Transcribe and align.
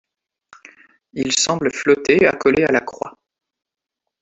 Il 1.13 1.31
semble 1.37 1.71
flotter 1.71 2.25
accolé 2.25 2.63
à 2.63 2.71
la 2.71 2.81
croix. 2.81 3.15